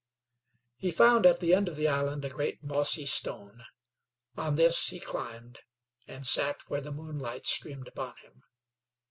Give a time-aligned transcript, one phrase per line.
[0.77, 3.65] He found at the end of the island a great, mossy stone.
[4.35, 5.59] On this he climbed,
[6.07, 8.41] and sat where the moonlight streamed upon him.